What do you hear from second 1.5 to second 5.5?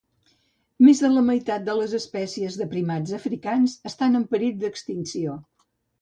de les espècies de primats africans estan en perill extinció